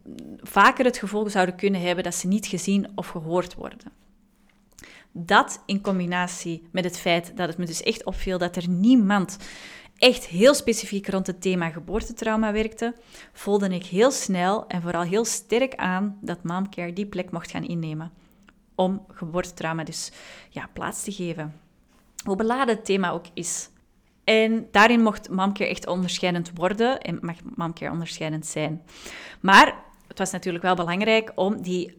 [0.41, 3.93] vaker het gevoel zouden kunnen hebben dat ze niet gezien of gehoord worden.
[5.13, 9.37] Dat in combinatie met het feit dat het me dus echt opviel dat er niemand
[9.97, 12.95] echt heel specifiek rond het thema geboortetrauma werkte,
[13.33, 17.65] voelde ik heel snel en vooral heel sterk aan dat momcare die plek mocht gaan
[17.65, 18.13] innemen
[18.75, 20.13] om geboortetrauma dus
[20.49, 21.61] ja, plaats te geven.
[22.25, 23.69] Hoe beladen het thema ook is.
[24.29, 28.83] En daarin mocht momcare echt onderscheidend worden en mag momcare onderscheidend zijn.
[29.41, 29.75] Maar
[30.09, 31.97] het was natuurlijk wel belangrijk om die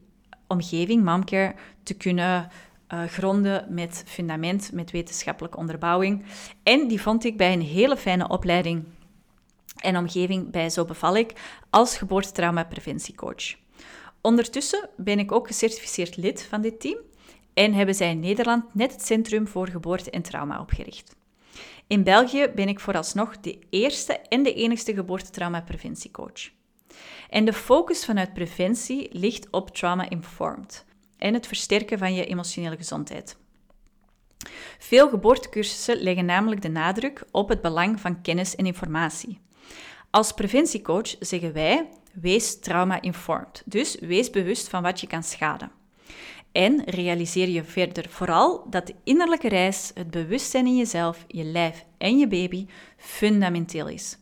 [0.48, 2.50] omgeving, momcare, te kunnen
[2.94, 6.26] uh, gronden met fundament, met wetenschappelijke onderbouwing.
[6.64, 8.84] En die vond ik bij een hele fijne opleiding
[9.76, 11.34] en omgeving bij Zo Beval ik
[11.70, 13.56] als geboortetrauma-preventiecoach.
[14.22, 16.98] Ondertussen ben ik ook gecertificeerd lid van dit team
[17.54, 21.18] en hebben zij in Nederland net het Centrum voor Geboorte en Trauma opgericht.
[21.90, 26.50] In België ben ik vooralsnog de eerste en de enigste geboortetrauma-preventiecoach.
[27.30, 30.86] En de focus vanuit preventie ligt op trauma-informed
[31.18, 33.38] en het versterken van je emotionele gezondheid.
[34.80, 39.40] Veel geboortecursussen leggen namelijk de nadruk op het belang van kennis en informatie.
[40.10, 45.72] Als preventiecoach zeggen wij: wees trauma-informed, dus wees bewust van wat je kan schaden.
[46.52, 51.86] En realiseer je verder vooral dat de innerlijke reis, het bewustzijn in jezelf, je lijf
[51.98, 52.66] en je baby
[52.98, 54.18] fundamenteel is.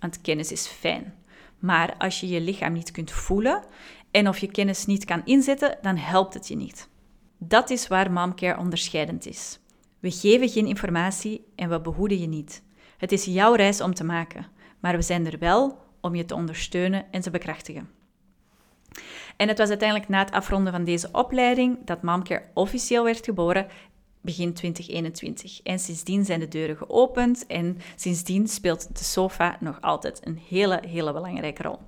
[0.00, 1.14] Want kennis is fijn.
[1.58, 3.64] Maar als je je lichaam niet kunt voelen
[4.10, 6.88] en of je kennis niet kan inzetten, dan helpt het je niet.
[7.38, 9.58] Dat is waar momcare onderscheidend is.
[10.00, 12.62] We geven geen informatie en we behoeden je niet.
[12.96, 14.46] Het is jouw reis om te maken,
[14.80, 17.97] maar we zijn er wel om je te ondersteunen en te bekrachtigen.
[19.38, 23.66] En het was uiteindelijk na het afronden van deze opleiding dat Momcare officieel werd geboren,
[24.20, 25.62] begin 2021.
[25.62, 30.82] En sindsdien zijn de deuren geopend en sindsdien speelt de SOFA nog altijd een hele,
[30.86, 31.78] hele belangrijke rol.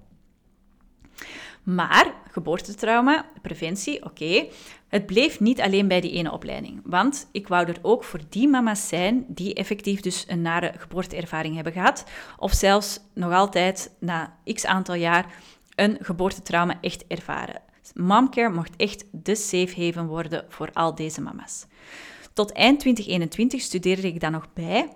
[1.63, 4.47] Maar geboortetrauma, preventie, oké.
[4.89, 6.81] Het bleef niet alleen bij die ene opleiding.
[6.85, 11.55] Want ik wou er ook voor die mama's zijn die effectief dus een nare geboorteervaring
[11.55, 12.05] hebben gehad.
[12.39, 15.35] Of zelfs nog altijd na x aantal jaar
[15.81, 17.61] een geboortetrauma echt ervaren.
[17.95, 21.67] Momcare mocht echt de safe haven worden voor al deze mama's.
[22.33, 24.89] Tot eind 2021 studeerde ik dan nog bij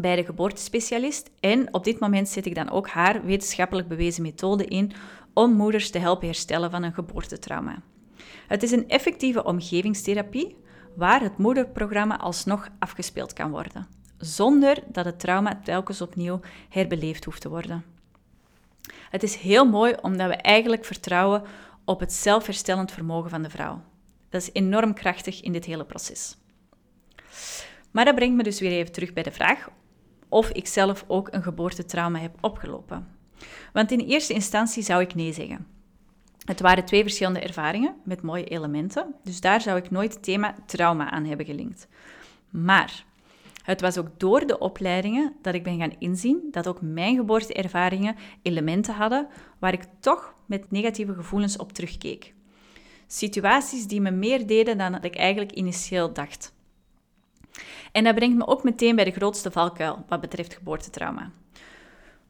[0.00, 1.30] bij de geboortespecialist.
[1.40, 4.92] En op dit moment zet ik dan ook haar wetenschappelijk bewezen methode in
[5.34, 7.82] om moeders te helpen herstellen van een geboortetrauma.
[8.46, 10.56] Het is een effectieve omgevingstherapie
[10.96, 13.86] waar het moederprogramma alsnog afgespeeld kan worden,
[14.18, 17.91] zonder dat het trauma telkens opnieuw herbeleefd hoeft te worden.
[19.10, 21.42] Het is heel mooi omdat we eigenlijk vertrouwen
[21.84, 23.82] op het zelfherstellend vermogen van de vrouw.
[24.28, 26.36] Dat is enorm krachtig in dit hele proces.
[27.90, 29.68] Maar dat brengt me dus weer even terug bij de vraag
[30.28, 33.08] of ik zelf ook een geboortetrauma heb opgelopen.
[33.72, 35.66] Want in eerste instantie zou ik nee zeggen.
[36.44, 40.54] Het waren twee verschillende ervaringen met mooie elementen, dus daar zou ik nooit het thema
[40.66, 41.88] trauma aan hebben gelinkt.
[42.50, 43.04] Maar
[43.62, 48.16] het was ook door de opleidingen dat ik ben gaan inzien dat ook mijn geboorteervaringen
[48.42, 52.34] elementen hadden waar ik toch met negatieve gevoelens op terugkeek.
[53.06, 56.54] Situaties die me meer deden dan ik eigenlijk initieel dacht.
[57.92, 61.30] En dat brengt me ook meteen bij de grootste valkuil wat betreft geboortetrauma.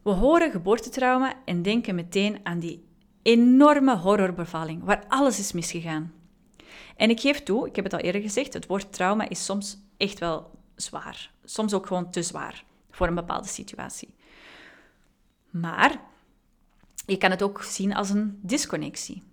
[0.01, 2.85] We horen geboortetrauma en denken meteen aan die
[3.21, 6.13] enorme horrorbevalling waar alles is misgegaan.
[6.95, 9.77] En ik geef toe, ik heb het al eerder gezegd, het woord trauma is soms
[9.97, 11.31] echt wel zwaar.
[11.43, 14.15] Soms ook gewoon te zwaar voor een bepaalde situatie.
[15.49, 16.01] Maar
[17.05, 19.23] je kan het ook zien als een disconnectie.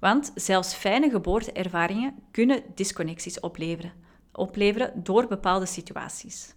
[0.00, 3.92] Want zelfs fijne geboorteervaringen kunnen disconnecties opleveren
[4.34, 6.54] opleveren door bepaalde situaties.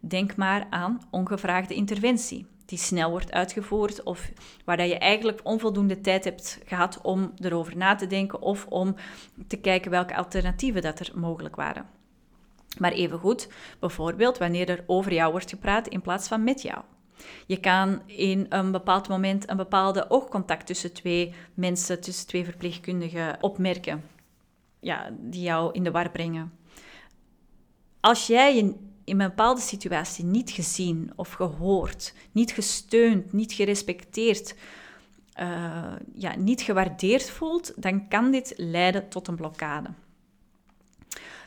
[0.00, 4.30] Denk maar aan ongevraagde interventie, die snel wordt uitgevoerd of
[4.64, 8.94] waar je eigenlijk onvoldoende tijd hebt gehad om erover na te denken of om
[9.46, 11.86] te kijken welke alternatieven dat er mogelijk waren.
[12.78, 16.78] Maar evengoed, bijvoorbeeld wanneer er over jou wordt gepraat in plaats van met jou.
[17.46, 23.36] Je kan in een bepaald moment een bepaalde oogcontact tussen twee mensen, tussen twee verpleegkundigen
[23.40, 24.04] opmerken,
[24.80, 26.52] ja, die jou in de war brengen.
[28.00, 28.62] Als jij je
[29.04, 34.54] in een bepaalde situatie niet gezien of gehoord, niet gesteund, niet gerespecteerd,
[35.40, 39.88] uh, ja, niet gewaardeerd voelt, dan kan dit leiden tot een blokkade.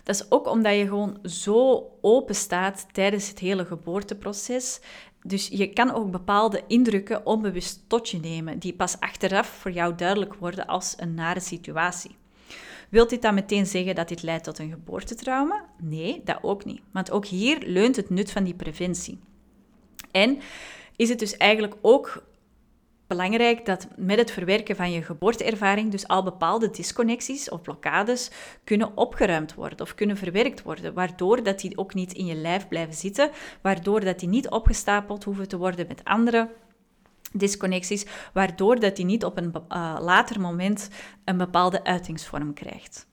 [0.09, 4.79] Dat is ook omdat je gewoon zo open staat tijdens het hele geboorteproces.
[5.23, 9.95] Dus je kan ook bepaalde indrukken onbewust tot je nemen, die pas achteraf voor jou
[9.95, 12.15] duidelijk worden als een nare situatie.
[12.89, 15.65] Wilt dit dan meteen zeggen dat dit leidt tot een geboortetrauma?
[15.77, 16.81] Nee, dat ook niet.
[16.91, 19.19] Want ook hier leunt het nut van die preventie.
[20.11, 20.39] En
[20.95, 22.23] is het dus eigenlijk ook
[23.09, 28.31] belangrijk dat met het verwerken van je geboorteervaring dus al bepaalde disconnecties of blokkades
[28.63, 32.67] kunnen opgeruimd worden of kunnen verwerkt worden, waardoor dat die ook niet in je lijf
[32.67, 36.49] blijven zitten, waardoor dat die niet opgestapeld hoeven te worden met andere
[37.33, 40.89] disconnecties, waardoor dat die niet op een uh, later moment
[41.25, 43.07] een bepaalde uitingsvorm krijgt.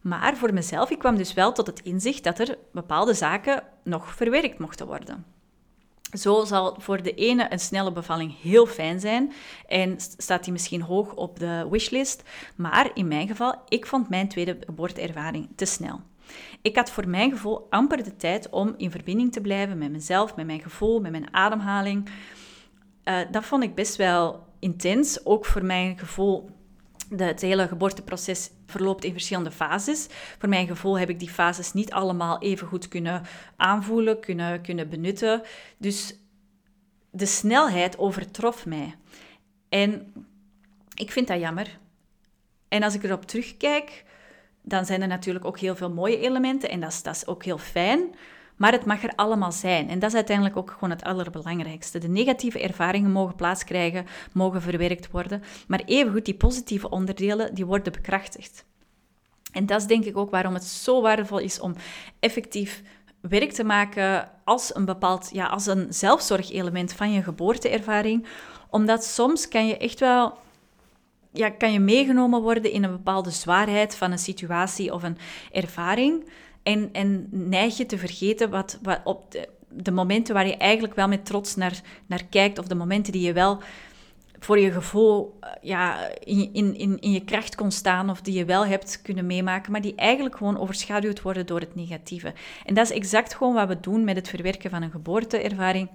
[0.00, 4.14] Maar voor mezelf, ik kwam dus wel tot het inzicht dat er bepaalde zaken nog
[4.14, 5.33] verwerkt mochten worden.
[6.14, 9.32] Zo zal voor de ene een snelle bevalling heel fijn zijn
[9.66, 12.22] en staat die misschien hoog op de wishlist.
[12.56, 16.00] Maar in mijn geval, ik vond mijn tweede geboorteervaring te snel.
[16.62, 20.36] Ik had voor mijn gevoel amper de tijd om in verbinding te blijven met mezelf,
[20.36, 22.08] met mijn gevoel, met mijn ademhaling.
[23.04, 26.50] Uh, dat vond ik best wel intens, ook voor mijn gevoel
[27.16, 30.06] het hele geboorteproces verloopt in verschillende fases.
[30.38, 33.22] Voor mijn gevoel heb ik die fases niet allemaal even goed kunnen
[33.56, 35.42] aanvoelen, kunnen, kunnen benutten.
[35.78, 36.16] Dus
[37.10, 38.94] de snelheid overtrof mij.
[39.68, 40.12] En
[40.94, 41.78] ik vind dat jammer.
[42.68, 44.04] En als ik erop terugkijk,
[44.62, 47.44] dan zijn er natuurlijk ook heel veel mooie elementen en dat is, dat is ook
[47.44, 48.14] heel fijn.
[48.56, 49.88] Maar het mag er allemaal zijn.
[49.88, 51.98] En dat is uiteindelijk ook gewoon het allerbelangrijkste.
[51.98, 55.42] De negatieve ervaringen mogen plaats krijgen, mogen verwerkt worden.
[55.66, 58.64] Maar evengoed, die positieve onderdelen, die worden bekrachtigd.
[59.52, 61.74] En dat is denk ik ook waarom het zo waardevol is om
[62.20, 62.82] effectief
[63.20, 68.26] werk te maken als een bepaald, ja, als een zelfzorgelement van je geboorteervaring.
[68.70, 70.38] Omdat soms kan je echt wel
[71.32, 75.18] ja, kan je meegenomen worden in een bepaalde zwaarheid van een situatie of een
[75.52, 76.28] ervaring.
[76.64, 80.94] En, en neig je te vergeten wat, wat op de, de, momenten waar je eigenlijk
[80.94, 83.62] wel met trots naar, naar kijkt, of de momenten die je wel
[84.38, 88.44] voor je gevoel eh, ja, in, in, in je kracht kon staan, of die je
[88.44, 92.32] wel hebt kunnen meemaken, maar die eigenlijk gewoon overschaduwd worden door het negatieve.
[92.64, 95.88] En dat is exact gewoon wat we doen met het verwerken van een geboorteervaring.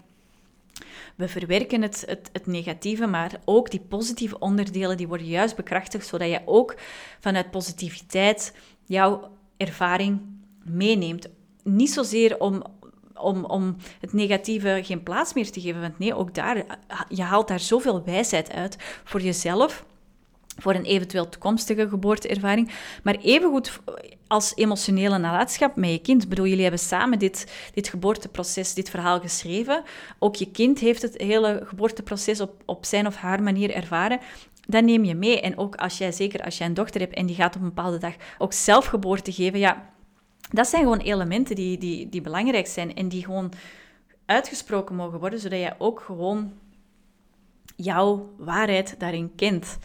[1.15, 6.07] We verwerken het, het, het, negatieve, maar ook die positieve onderdelen, die worden juist bekrachtigd,
[6.07, 6.75] zodat je ook
[7.19, 8.55] vanuit positiviteit
[8.85, 10.21] jouw ervaring
[10.69, 11.29] meeneemt.
[11.63, 12.63] Niet zozeer om,
[13.15, 16.79] om, om het negatieve geen plaats meer te geven, want nee, ook daar,
[17.09, 19.85] je haalt daar zoveel wijsheid uit voor jezelf,
[20.57, 22.71] voor een eventueel toekomstige geboorteervaring,
[23.03, 23.79] maar evengoed
[24.29, 26.23] als emotionele nalatenschap met je kind.
[26.23, 29.83] Ik bedoel, jullie hebben samen dit, dit geboorteproces, dit verhaal geschreven.
[30.19, 34.19] Ook je kind heeft het hele geboorteproces op, op zijn of haar manier ervaren.
[34.67, 35.41] Dat neem je mee.
[35.41, 37.67] En ook als jij, zeker als jij een dochter hebt en die gaat op een
[37.67, 39.89] bepaalde dag ook zelf geboorte geven, ja,
[40.49, 43.51] dat zijn gewoon elementen die, die, die belangrijk zijn en die gewoon
[44.25, 46.53] uitgesproken mogen worden, zodat jij ook gewoon
[47.75, 49.77] jouw waarheid daarin kent.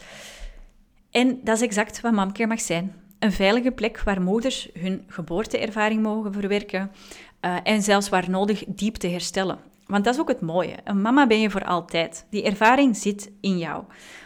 [1.11, 2.95] En dat is exact wat Mamcare mag zijn.
[3.19, 6.91] Een veilige plek waar moeders hun geboorteervaring mogen verwerken
[7.41, 9.59] uh, en zelfs waar nodig diep te herstellen.
[9.85, 10.75] Want dat is ook het mooie.
[10.83, 12.25] Een mama ben je voor altijd.
[12.29, 13.83] Die ervaring zit in jou.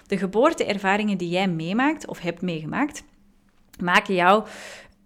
[0.07, 3.03] De geboorteervaringen die jij meemaakt of hebt meegemaakt,
[3.79, 4.45] maken jou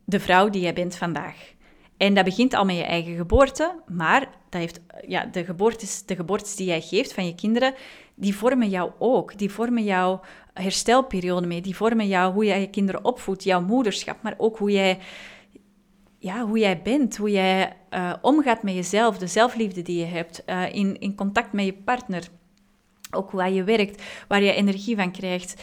[0.05, 1.53] de vrouw die jij bent vandaag.
[1.97, 6.15] En dat begint al met je eigen geboorte, maar dat heeft, ja, de, geboortes, de
[6.15, 7.73] geboortes die jij geeft van je kinderen,
[8.15, 9.37] die vormen jou ook.
[9.37, 10.21] Die vormen jouw
[10.53, 11.61] herstelperiode mee.
[11.61, 14.99] Die vormen jou hoe jij je kinderen opvoedt, jouw moederschap, maar ook hoe jij,
[16.19, 20.43] ja, hoe jij bent, hoe jij uh, omgaat met jezelf, de zelfliefde die je hebt,
[20.45, 22.27] uh, in, in contact met je partner.
[23.11, 25.61] Ook hoe je werkt, waar je energie van krijgt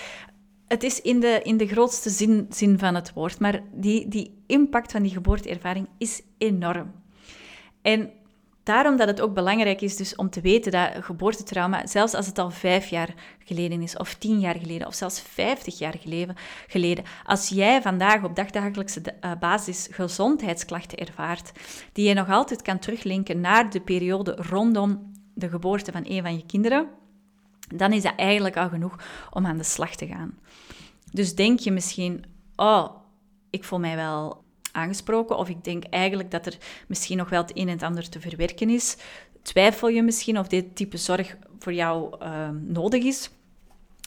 [0.71, 4.43] het is in de, in de grootste zin, zin van het woord, maar die, die
[4.47, 6.93] impact van die geboorteervaring is enorm.
[7.83, 8.11] En
[8.63, 12.39] Daarom dat het ook belangrijk is dus om te weten dat geboortetrauma, zelfs als het
[12.39, 15.95] al vijf jaar geleden is, of tien jaar geleden, of zelfs vijftig jaar
[16.69, 21.53] geleden, als jij vandaag op dagdagelijkse eh, basis gezondheidsklachten ervaart,
[21.93, 26.37] die je nog altijd kan teruglinken naar de periode rondom de geboorte van een van
[26.37, 26.89] je kinderen,
[27.75, 28.97] dan is dat eigenlijk al genoeg
[29.31, 30.39] om aan de slag te gaan.
[31.13, 32.25] Dus denk je misschien,
[32.57, 32.91] oh,
[33.51, 36.59] ik voel mij wel aangesproken, of ik denk eigenlijk dat er
[36.89, 38.97] misschien nog wel het een en ander te verwerken is.
[39.43, 43.31] Twijfel je misschien of dit type zorg voor jou ehm, nodig is?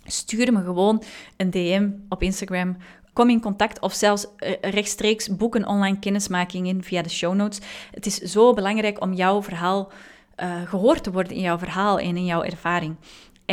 [0.06, 1.04] Stuur me gewoon
[1.38, 2.78] een DM op Instagram.
[3.14, 7.34] Kom in contact of zelfs uh, rechtstreeks boek een online kennismaking in via de show
[7.34, 7.60] notes.
[7.92, 9.92] Het is zo belangrijk om jouw verhaal
[10.38, 12.96] uh, gehoord te worden in jouw verhaal en in jouw ervaring.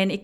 [0.01, 0.23] En ik,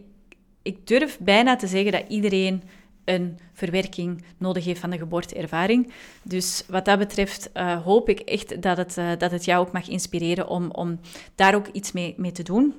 [0.62, 2.62] ik durf bijna te zeggen dat iedereen
[3.04, 5.92] een verwerking nodig heeft van de geboorteervaring.
[6.22, 9.72] Dus wat dat betreft uh, hoop ik echt dat het, uh, dat het jou ook
[9.72, 11.00] mag inspireren om, om
[11.34, 12.74] daar ook iets mee, mee te doen.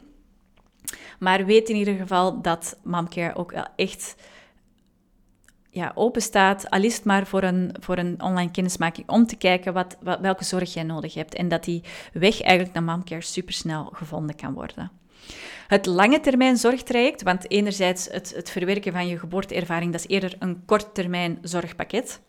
[1.19, 4.15] Maar weet in ieder geval dat Momcare ook echt
[5.69, 9.35] ja, open staat, al is het maar voor een, voor een online kennismaking, om te
[9.35, 11.35] kijken wat, wat, welke zorg jij nodig hebt.
[11.35, 11.83] En dat die
[12.13, 14.91] weg eigenlijk naar Momcare supersnel gevonden kan worden.
[15.67, 20.35] Het lange termijn zorgtraject, want enerzijds het, het verwerken van je geboorteervaring, dat is eerder
[20.39, 22.19] een kort termijn zorgpakket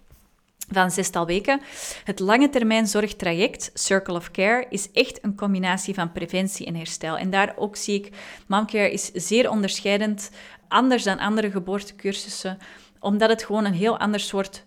[0.70, 1.60] van zestal weken.
[2.04, 7.18] Het lange termijn zorgtraject, Circle of Care, is echt een combinatie van preventie en herstel.
[7.18, 8.12] En daar ook zie ik,
[8.46, 10.30] Momcare is zeer onderscheidend,
[10.68, 12.58] anders dan andere geboortecursussen,
[13.00, 14.64] omdat het gewoon een heel ander soort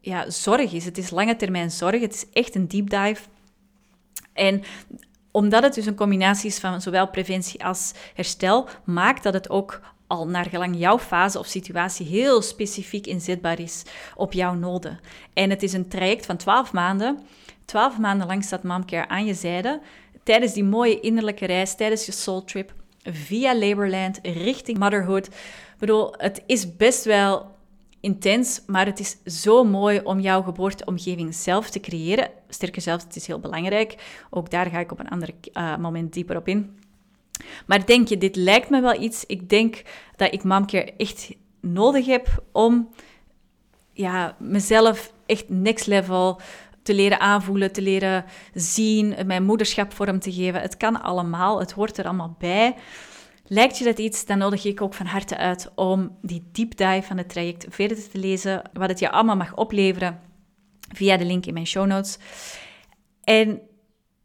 [0.00, 0.84] ja, zorg is.
[0.84, 3.22] Het is lange termijn zorg, het is echt een deep dive.
[4.32, 4.62] En
[5.30, 9.80] omdat het dus een combinatie is van zowel preventie als herstel, maakt dat het ook
[10.06, 13.82] al naar gelang jouw fase of situatie heel specifiek inzetbaar is
[14.14, 15.00] op jouw noden.
[15.32, 17.20] En het is een traject van 12 maanden.
[17.64, 19.80] 12 maanden lang staat Momcare aan je zijde
[20.22, 22.72] tijdens die mooie innerlijke reis, tijdens je soul trip,
[23.02, 25.26] via Laborland richting motherhood.
[25.26, 27.56] Ik bedoel, het is best wel
[28.00, 32.30] intens, maar het is zo mooi om jouw geboorteomgeving zelf te creëren.
[32.48, 33.94] Sterker zelfs, het is heel belangrijk.
[34.30, 36.78] Ook daar ga ik op een ander uh, moment dieper op in.
[37.66, 39.24] Maar denk je, dit lijkt me wel iets.
[39.26, 39.82] Ik denk
[40.16, 42.88] dat ik Momcare echt nodig heb om
[43.92, 46.40] ja, mezelf echt next level
[46.82, 48.24] te leren aanvoelen, te leren
[48.54, 50.60] zien, mijn moederschap vorm te geven.
[50.60, 52.74] Het kan allemaal, het hoort er allemaal bij.
[53.50, 57.02] Lijkt je dat iets, dan nodig ik ook van harte uit om die deep dive
[57.02, 60.20] van het traject verder te lezen, wat het je allemaal mag opleveren
[60.94, 62.18] via de link in mijn show notes.
[63.24, 63.60] En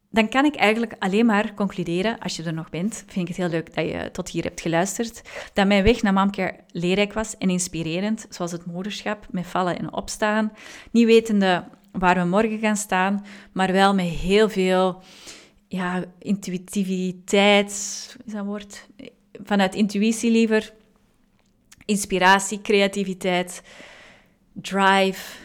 [0.09, 3.37] dan kan ik eigenlijk alleen maar concluderen, als je er nog bent, vind ik het
[3.37, 5.21] heel leuk dat je tot hier hebt geluisterd,
[5.53, 9.93] dat mijn weg naar Momcare leerrijk was en inspirerend, zoals het moederschap, met vallen en
[9.93, 10.51] opstaan.
[10.91, 15.01] Niet wetende waar we morgen gaan staan, maar wel met heel veel
[15.73, 17.69] ja, intuïtiviteit,
[18.25, 18.87] is dat woord?
[19.43, 20.73] Vanuit intuïtie liever,
[21.85, 23.63] inspiratie, creativiteit,
[24.51, 25.37] drive.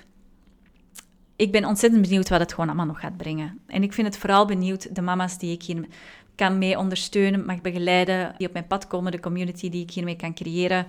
[1.36, 3.58] Ik ben ontzettend benieuwd wat het gewoon allemaal nog gaat brengen.
[3.66, 5.86] En ik vind het vooral benieuwd de mama's die ik hier
[6.34, 10.16] kan mee ondersteunen, mag begeleiden, die op mijn pad komen, de community die ik hiermee
[10.16, 10.86] kan creëren,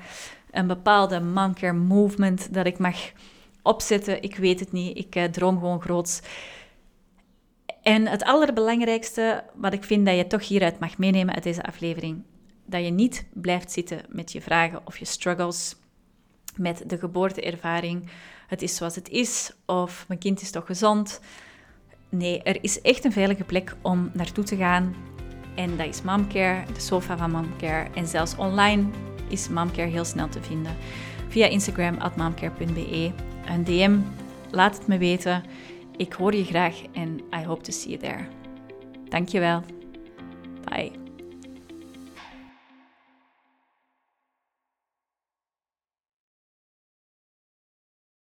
[0.52, 2.98] een bepaalde momcare movement dat ik mag
[3.62, 4.24] opzetten.
[4.24, 6.22] Ik weet het niet, ik uh, droom gewoon groots.
[7.82, 12.24] En het allerbelangrijkste wat ik vind dat je toch hieruit mag meenemen uit deze aflevering,
[12.66, 15.76] dat je niet blijft zitten met je vragen of je struggles,
[16.56, 18.10] met de geboorteervaring.
[18.48, 21.22] Het is zoals het is, of mijn kind is toch gezond.
[22.10, 24.96] Nee, er is echt een veilige plek om naartoe te gaan.
[25.56, 27.88] En dat is Momcare, de sofa van Momcare.
[27.96, 28.86] En zelfs online
[29.28, 30.76] is Momcare heel snel te vinden.
[31.28, 33.12] Via Instagram, momcare.be.
[33.46, 33.98] Een DM,
[34.52, 35.44] laat het me weten.
[36.00, 38.28] Ik hoor je graag en I hope to see you there.
[39.10, 39.64] Dankjewel.
[40.64, 41.09] Bye.